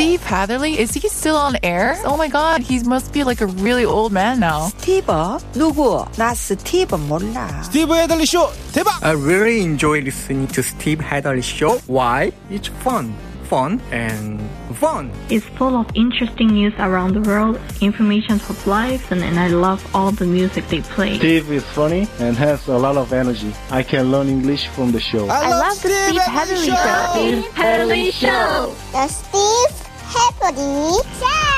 [0.00, 1.96] Steve Hatherley, is he still on air?
[2.04, 4.68] Oh my god, he must be like a really old man now.
[4.70, 5.40] 스티브?
[5.52, 6.06] 누구?
[6.16, 7.62] 나 스티브 몰라.
[7.62, 9.02] 스티브 헤들리 쇼 대박!
[9.02, 11.78] I really enjoy listening to Steve Hadley show.
[11.86, 12.32] Why?
[12.50, 13.14] It's fun,
[13.48, 14.40] fun, and
[14.76, 15.10] fun.
[15.30, 19.80] It's full of interesting news around the world, information of life, and, and I love
[19.94, 21.16] all the music they play.
[21.18, 23.52] Steve is funny and has a lot of energy.
[23.70, 25.28] I can learn English from the show.
[25.28, 26.20] I, love the Steve
[27.54, 28.74] Hatherley show.
[28.92, 29.79] The Steve
[30.41, 31.51] Show.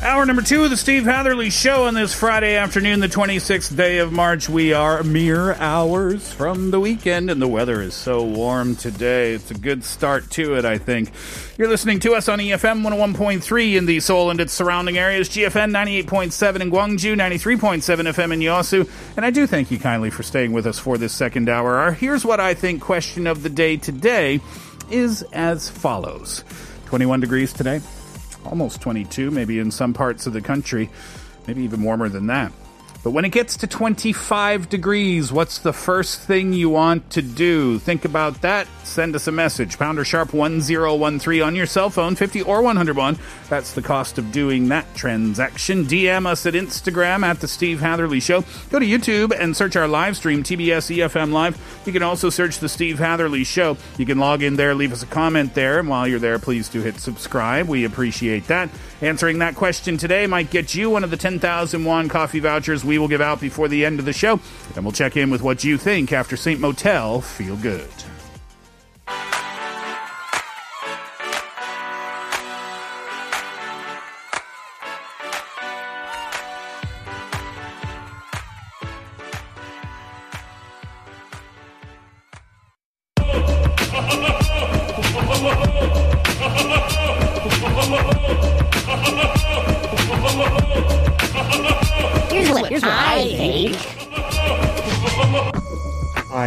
[0.00, 3.98] Hour number two of the Steve Hatherley Show on this Friday afternoon, the 26th day
[3.98, 4.48] of March.
[4.48, 9.32] We are mere hours from the weekend, and the weather is so warm today.
[9.32, 11.10] It's a good start to it, I think.
[11.58, 15.72] You're listening to us on EFM 101.3 in the Seoul and its surrounding areas, GFN
[15.72, 18.88] 98.7 in Gwangju, 93.7 FM in Yosu.
[19.16, 21.74] And I do thank you kindly for staying with us for this second hour.
[21.74, 24.40] Our Here's What I Think question of the day today
[24.90, 26.44] is as follows
[26.86, 27.80] 21 degrees today
[28.44, 30.90] almost 22, maybe in some parts of the country,
[31.46, 32.52] maybe even warmer than that.
[33.04, 37.78] But when it gets to 25 degrees, what's the first thing you want to do?
[37.78, 38.66] Think about that.
[38.82, 39.78] Send us a message.
[39.78, 43.18] Pounder sharp 1013 on your cell phone, 50 or 101.
[43.50, 45.84] That's the cost of doing that transaction.
[45.84, 48.42] DM us at Instagram at The Steve Hatherley Show.
[48.70, 51.82] Go to YouTube and search our live stream, TBS EFM Live.
[51.84, 53.76] You can also search The Steve Hatherley Show.
[53.98, 55.78] You can log in there, leave us a comment there.
[55.78, 57.68] And while you're there, please do hit subscribe.
[57.68, 58.70] We appreciate that.
[59.02, 62.93] Answering that question today might get you one of the 10,000 won coffee vouchers we
[62.98, 64.40] will give out before the end of the show.
[64.76, 66.60] And we'll check in with what you think after St.
[66.60, 67.90] Motel Feel Good.
[92.82, 93.70] Hi,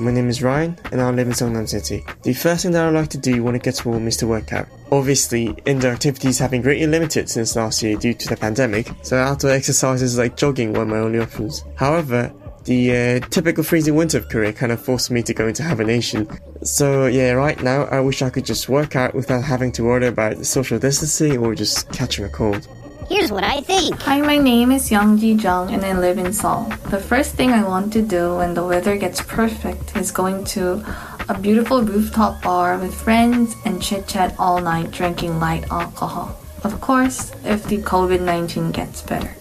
[0.00, 2.04] my name is Ryan, and I live in Songnam City.
[2.24, 4.52] The first thing that I like to do when it gets warm is to work
[4.52, 4.66] out.
[4.90, 9.16] Obviously, indoor activities have been greatly limited since last year due to the pandemic, so
[9.16, 11.62] outdoor exercises like jogging were my only options.
[11.76, 12.32] However,
[12.64, 16.28] the uh, typical freezing winter of Korea kind of forced me to go into hibernation.
[16.64, 20.08] So yeah, right now I wish I could just work out without having to worry
[20.08, 22.66] about social distancing or just catching a cold.
[23.08, 24.02] Here's what I think.
[24.02, 26.64] Hi, my name is Youngji Jung and I live in Seoul.
[26.90, 30.84] The first thing I want to do when the weather gets perfect is going to
[31.26, 36.38] a beautiful rooftop bar with friends and chit chat all night drinking light alcohol.
[36.64, 39.34] Of course, if the COVID 19 gets better.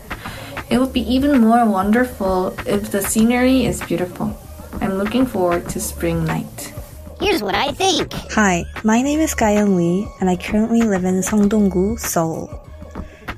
[0.69, 4.31] It would be even more wonderful if the scenery is beautiful.
[4.79, 6.73] I'm looking forward to spring night.
[7.19, 8.13] Here's what I think.
[8.31, 12.66] Hi, my name is Gayan Lee, and I currently live in Songdong-gu, Seoul.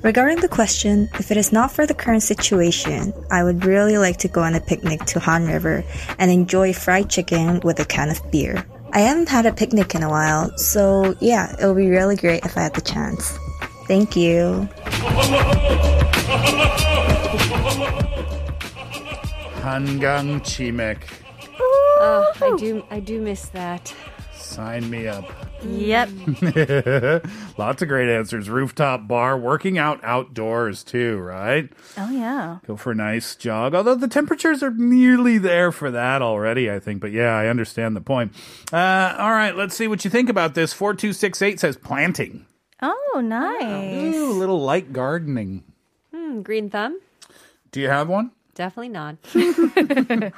[0.02, 4.16] Regarding the question, if it is not for the current situation, I would really like
[4.18, 5.84] to go on a picnic to Han River
[6.18, 8.64] and enjoy fried chicken with a can of beer.
[8.94, 12.46] I haven't had a picnic in a while, so yeah, it would be really great
[12.46, 13.38] if I had the chance.
[13.86, 14.68] Thank you.
[19.60, 21.02] Hangang Chimek.
[21.60, 23.94] Oh, I do, I do miss that.
[24.32, 25.26] Sign me up.
[25.62, 26.08] Yep.
[27.58, 28.48] Lots of great answers.
[28.48, 31.70] Rooftop bar, working out outdoors too, right?
[31.96, 32.58] Oh yeah.
[32.66, 33.74] Go for a nice jog.
[33.74, 37.00] Although the temperatures are nearly there for that already, I think.
[37.00, 38.32] But yeah, I understand the point.
[38.72, 40.72] Uh, all right, let's see what you think about this.
[40.72, 42.46] 4268 says planting.
[42.82, 44.14] Oh, nice.
[44.14, 45.64] Ooh, a little light gardening.
[46.14, 46.98] Hmm, green thumb?
[47.72, 48.30] Do you have one?
[48.54, 49.16] Definitely not.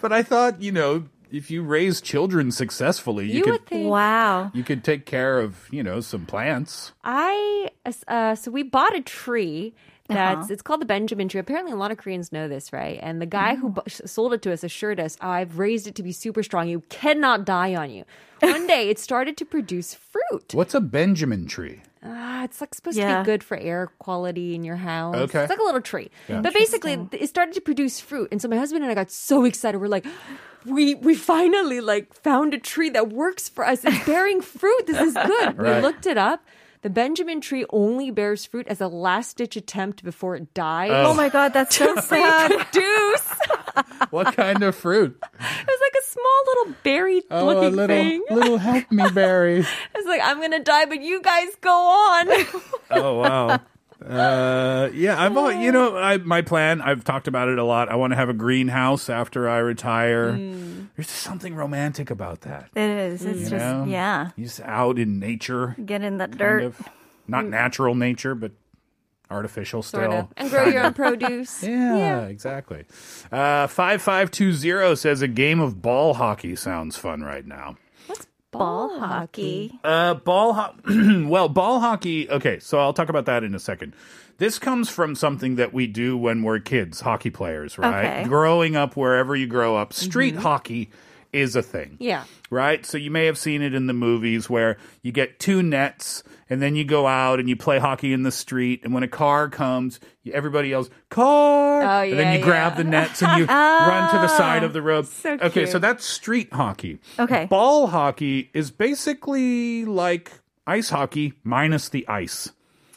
[0.00, 3.90] But I thought, you know, if you raise children successfully, you, You could would think.
[3.90, 4.50] Wow.
[4.54, 6.92] you could take care of, you know, some plants.
[7.04, 7.70] I
[8.08, 9.74] uh, so we bought a tree.
[10.08, 10.52] That's Uh-huh.
[10.52, 11.38] it's called the Benjamin tree.
[11.40, 12.98] Apparently, a lot of Koreans know this, right?
[13.00, 15.94] And the guy who bu- sold it to us assured us, oh, "I've raised it
[15.96, 16.68] to be super strong.
[16.68, 18.04] You cannot die on you."
[18.40, 20.52] One day, it started to produce fruit.
[20.52, 21.82] What's a Benjamin tree?
[22.02, 23.18] Ah, it's like supposed Yeah.
[23.18, 25.16] to be good for air quality in your house.
[25.16, 25.40] Okay.
[25.42, 26.10] It's like a little tree.
[26.28, 26.40] Yeah.
[26.40, 28.28] But basically, it started to produce fruit.
[28.32, 29.78] And so my husband and I got so excited.
[29.78, 30.06] We're like,
[30.64, 33.84] we we finally like found a tree that works for us.
[33.84, 34.86] It's bearing fruit.
[34.86, 35.58] This is good.
[35.58, 36.40] We looked it up.
[36.82, 40.88] The Benjamin tree only bears fruit as a last ditch attempt before it dies.
[40.90, 41.10] Oh.
[41.10, 42.50] Oh my god, that's so sad.
[42.52, 43.28] Produce.
[44.08, 45.20] What kind of fruit?
[45.40, 45.79] It was like a
[46.12, 48.22] small little berry Oh, a looking little thing.
[48.30, 49.58] little help me berry.
[49.94, 52.28] It's like I'm gonna die, but you guys go on.
[52.90, 53.60] Oh wow.
[54.04, 56.80] Uh, yeah, I've al- you know I my plan.
[56.80, 57.88] I've talked about it a lot.
[57.90, 60.32] I want to have a greenhouse after I retire.
[60.32, 62.70] There's just something romantic about that.
[62.74, 63.24] It is.
[63.24, 63.84] It's you just know?
[63.86, 64.30] yeah.
[64.36, 66.62] You're just out in nature, Get in that dirt.
[66.64, 66.80] of
[67.28, 68.52] not natural nature, but
[69.30, 70.00] artificial still.
[70.00, 70.28] sort of.
[70.36, 71.62] And grow your own produce.
[71.62, 72.84] Yeah, exactly.
[73.30, 77.76] Uh, 5520 says a game of ball hockey sounds fun right now.
[78.06, 79.78] What's Ball hockey.
[79.84, 80.74] Uh, ball ho-
[81.28, 82.28] well, ball hockey.
[82.28, 83.94] Okay, so I'll talk about that in a second.
[84.38, 88.04] This comes from something that we do when we're kids, hockey players, right?
[88.22, 88.24] Okay.
[88.24, 90.90] Growing up wherever you grow up, street hockey
[91.32, 91.96] is a thing.
[91.98, 92.24] Yeah.
[92.50, 92.84] Right?
[92.84, 96.60] So you may have seen it in the movies where you get two nets and
[96.60, 99.48] then you go out and you play hockey in the street and when a car
[99.48, 100.00] comes,
[100.32, 101.82] everybody yells, car!
[101.82, 104.72] Oh, and then yeah, you grab the nets and you run to the side of
[104.72, 105.06] the road.
[105.06, 106.98] So okay, so that's street hockey.
[107.18, 107.46] Okay.
[107.46, 110.32] Ball hockey is basically like
[110.66, 112.50] ice hockey minus the ice.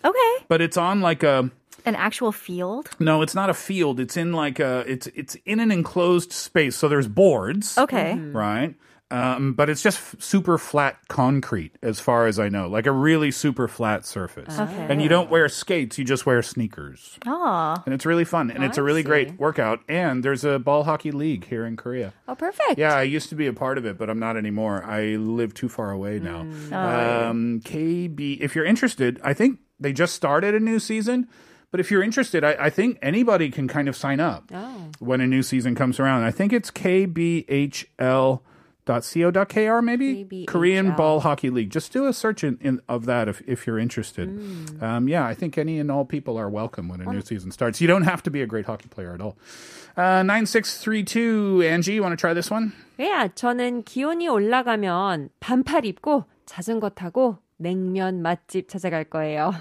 [0.03, 0.45] Okay.
[0.47, 1.49] But it's on like a
[1.85, 2.89] An actual field.
[2.99, 3.99] no, it's not a field.
[3.99, 6.75] It's in like a it's it's in an enclosed space.
[6.75, 7.77] So there's boards.
[7.77, 8.15] Okay.
[8.17, 8.75] Right?
[9.11, 12.91] Um, but it's just f- super flat concrete, as far as I know, like a
[12.91, 14.57] really super flat surface.
[14.57, 14.87] Okay.
[14.89, 17.75] And you don't wear skates; you just wear sneakers, Oh.
[17.85, 18.49] and it's really fun.
[18.49, 19.07] And it's a I really see.
[19.09, 19.81] great workout.
[19.87, 22.11] And there's a ball hockey league here in Korea.
[22.27, 22.79] Oh, perfect.
[22.79, 24.83] Yeah, I used to be a part of it, but I'm not anymore.
[24.83, 26.47] I live too far away now.
[26.71, 27.29] Oh.
[27.29, 31.27] Um, KB, if you're interested, I think they just started a new season.
[31.72, 34.88] But if you're interested, I, I think anybody can kind of sign up Oh.
[35.00, 36.24] when a new season comes around.
[36.24, 38.40] I think it's kbhl.co.kr,
[39.82, 40.46] maybe KBHL.
[40.46, 41.68] Korean Ball Hockey League.
[41.70, 44.30] Just do a search in, in, of that if, if you're interested.
[44.82, 47.82] Um, yeah, I think any and all people are welcome when a new season starts.
[47.82, 49.36] You don't have to be a great hockey player at all.
[49.96, 52.72] Uh, 9632, Angie, you want to try this one?
[52.98, 59.52] Yeah, 저는 기온이 올라가면 반팔 입고 자전거 타고 냉면 맛집 찾아갈 거예요.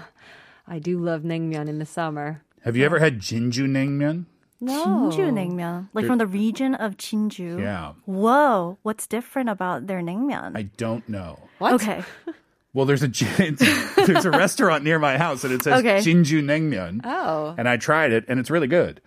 [0.67, 2.41] I do love 냉면 in the summer.
[2.63, 4.25] Have you ever had Jinju Naengmyeon?
[4.61, 5.11] No.
[5.11, 7.59] Jinju naengmyeon, like from the region of Jinju.
[7.59, 7.93] Yeah.
[8.05, 10.55] Whoa, what's different about their naengmyeon?
[10.55, 11.39] I don't know.
[11.59, 11.73] What?
[11.73, 12.03] Okay.
[12.75, 15.97] Well, there's a there's a restaurant near my house and it says Okay.
[15.99, 17.01] Jinju Naengmyeon.
[17.03, 17.53] Oh.
[17.55, 18.99] And I tried it and it's really good.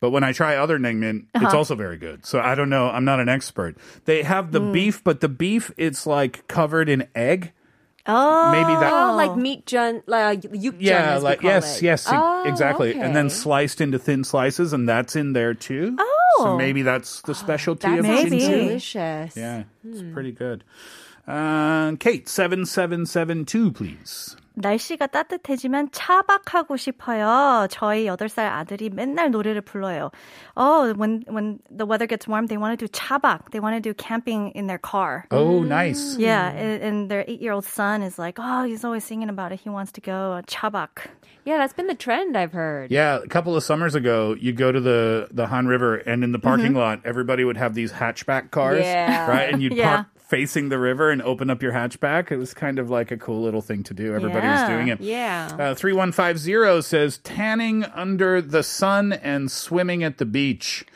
[0.00, 1.44] But when I try other naengmyeon, Uh-huh.
[1.46, 2.26] it's also very good.
[2.26, 2.88] So I don't know.
[2.90, 3.76] I'm not an expert.
[4.06, 4.72] They have the Mm.
[4.72, 7.52] beef, but the beef it's like covered in egg.
[8.06, 8.50] Oh.
[8.50, 11.84] Maybe that- Oh, like meat jun, like yuk Yeah, like yes, it.
[11.84, 12.94] yes, Oh, exactly.
[12.98, 15.96] And then sliced into thin slices, and that's in there too.
[15.98, 16.18] Oh.
[16.38, 18.38] So maybe that's the specialty that of Maybe.
[18.40, 18.48] Jinju.
[18.68, 19.36] delicious.
[19.36, 20.12] Yeah, it's Hmm.
[20.12, 20.64] pretty good.
[21.28, 24.36] Uh, Kate, 7772, please.
[24.55, 27.67] 날씨가 따뜻해지면 차박하고 싶어요.
[27.69, 30.09] 저희 8살 아들이 맨날 노래를 불러요.
[30.55, 33.51] Oh, when when the weather gets warm, they want to do 차박.
[33.51, 35.25] They want to do camping in their car.
[35.29, 36.17] Oh, nice.
[36.17, 39.59] Yeah, and, and their 8-year-old son is like, "Oh, he's always singing about it.
[39.61, 40.89] He wants to go uh, 차박."
[41.45, 42.89] Yeah, that's been the trend I've heard.
[42.89, 46.33] Yeah, a couple of summers ago, you go to the, the Han River, and in
[46.33, 49.29] the parking lot, everybody would have these hatchback cars, Yeah.
[49.29, 49.53] right?
[49.53, 49.95] And you'd Yeah.
[50.03, 52.32] park facing the river and open up your hatchback.
[52.32, 54.14] It was kind of like a cool little thing to do.
[54.14, 54.98] Everybody was doing it.
[54.98, 55.48] Yeah.
[55.52, 60.86] Uh, 3150 says tanning under the sun and swimming at the beach.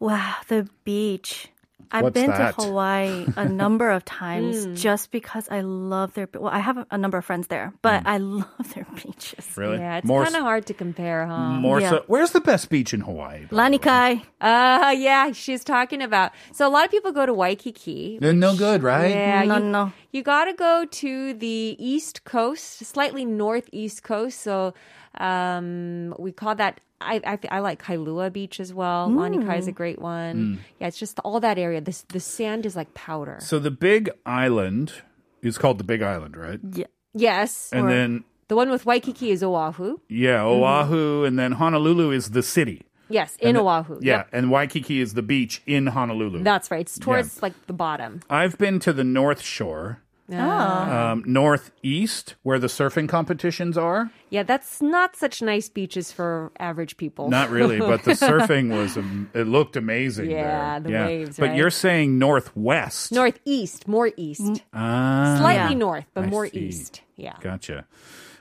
[0.00, 1.48] Wow, the beach.
[1.92, 2.56] I've What's been that?
[2.56, 4.76] to Hawaii a number of times Mm.
[4.76, 6.28] just because I love their.
[6.34, 9.46] Well, I have a, a number of friends there, but I love their beaches.
[9.56, 9.78] Really?
[9.78, 11.50] Yeah, it's kind of hard to compare, huh?
[11.60, 11.90] more Yeah.
[11.90, 12.04] so.
[12.08, 13.46] Where's the best beach in Hawaii?
[13.50, 14.20] Lanikai.
[14.40, 16.32] Uh, yeah, she's talking about.
[16.52, 18.18] So a lot of people go to Waikiki.
[18.20, 19.10] They're no good, right?
[19.10, 19.92] Yeah, No, you, no.
[20.16, 24.40] You gotta go to the east coast, slightly northeast coast.
[24.40, 24.72] So,
[25.18, 26.80] um, we call that.
[27.02, 29.10] I, I I like Kailua Beach as well.
[29.10, 29.16] Mm.
[29.44, 30.36] Lanikai is a great one.
[30.36, 30.58] Mm.
[30.80, 31.82] Yeah, it's just all that area.
[31.82, 33.36] This the sand is like powder.
[33.40, 34.94] So the big island
[35.42, 36.60] is called the Big Island, right?
[36.72, 36.86] Yeah.
[37.12, 39.98] yes, And then the one with Waikiki is Oahu.
[40.08, 40.46] yeah, mm.
[40.46, 42.86] Oahu, and then Honolulu is the city.
[43.10, 43.98] Yes, in the- Oahu.
[44.00, 44.28] Yeah, Yep.
[44.32, 46.42] and Waikiki is the beach in Honolulu.
[46.42, 46.80] That's right.
[46.80, 48.20] It's towards like the bottom.
[48.30, 50.36] I've been to the North Shore, Oh.
[50.36, 54.10] um, northeast, where the surfing competitions are.
[54.30, 57.30] Yeah, that's not such nice beaches for average people.
[57.30, 58.96] Not really, but the surfing was
[59.34, 60.30] it looked amazing.
[60.30, 60.80] Yeah, there.
[60.80, 61.56] the waves, But right?
[61.56, 63.12] you're saying northwest.
[63.12, 64.62] Northeast, more east.
[64.74, 65.78] Ah, Slightly Yeah.
[65.78, 66.58] north, but I more see.
[66.58, 67.02] east.
[67.16, 67.36] Yeah.
[67.40, 67.86] Gotcha.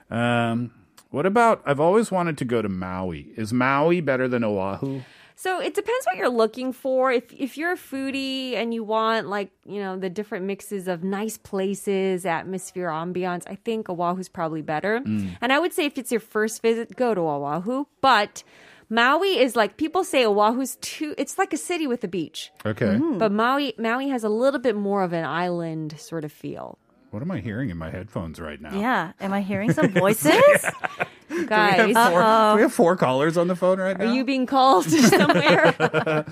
[0.10, 0.72] Um,
[1.12, 1.62] what about?
[1.66, 3.30] I've always wanted to go to Maui.
[3.38, 5.02] Is Maui better than Oahu?
[5.36, 7.12] So it depends what you're looking for.
[7.12, 11.04] If if you're a foodie and you want like you know the different mixes of
[11.04, 15.02] nice places, atmosphere, ambiance, I think Oahu's probably better.
[15.02, 15.38] Mm.
[15.42, 17.86] And I would say if it's your first visit, go to Oahu.
[18.00, 18.44] But
[18.90, 21.14] Maui is like people say Oahu's too.
[21.18, 22.52] It's like a city with a beach.
[22.66, 22.98] Okay.
[23.18, 26.78] But Maui Maui has a little bit more of an island sort of feel.
[27.12, 28.78] What am I hearing in my headphones right now?
[28.78, 29.14] Yeah.
[29.22, 30.66] Am I hearing some voices?
[31.48, 34.06] Guys, Do we, have four, do we have four callers on the phone right now?
[34.06, 35.76] are you being called somewhere?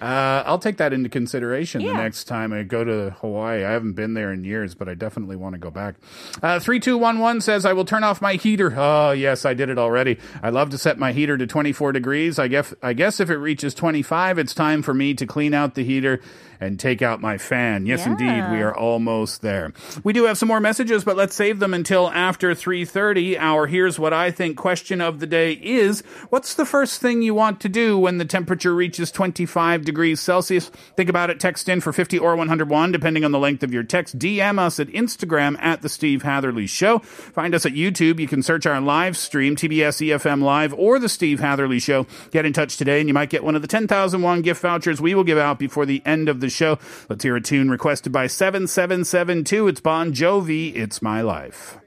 [0.00, 3.64] Uh, I'll take that into consideration the next time I go to Hawaii.
[3.64, 5.96] I haven't been there in years, but I definitely want to go back.
[6.42, 8.74] Uh, 3211 says, I will turn off my heater.
[8.76, 10.18] Oh, yes, I did it already.
[10.42, 12.38] I love to set my heater to 24 degrees.
[12.38, 15.74] I guess, I guess if it reaches 25, it's time for me to clean out
[15.74, 16.20] the heater
[16.60, 17.86] and take out my fan.
[17.86, 19.72] Yes, indeed, we are almost there.
[20.02, 23.38] We do have some more messages, but let's save them until after 3.30.
[23.38, 27.32] Our Here's What I Think question of the day is, what's the first thing you
[27.32, 30.68] want to do when the temperature reaches 25 degrees Celsius?
[30.96, 31.40] Think about it.
[31.40, 34.18] Text in for 50 or 101, depending on the length of your text.
[34.18, 36.98] DM us at Instagram at The Steve Hatherley Show.
[36.98, 38.20] Find us at YouTube.
[38.20, 42.06] You can search our live stream, TBS EFM Live, or The Steve Hatherley Show.
[42.30, 45.14] Get in touch today, and you might get one of the 10,001 gift vouchers we
[45.14, 46.78] will give out before the end of the show.
[47.08, 49.68] Let's hear a tune requested by 7772.
[49.68, 50.76] It's Bon Jovi.
[50.76, 51.78] It's My Life.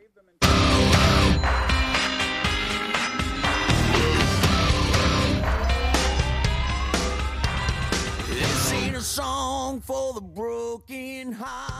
[9.82, 11.71] For the broken hearted.